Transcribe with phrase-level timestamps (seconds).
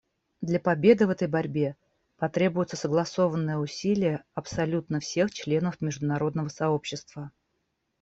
[0.41, 1.75] Для победы в этой борьбе
[2.17, 7.29] потребуются согласованные усилия абсолютно всех членов международного сообщества.